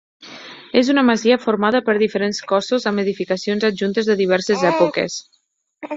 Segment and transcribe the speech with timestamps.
[0.79, 5.21] És una masia formada per diferents cossos amb edificacions adjuntes de diverses èpoques.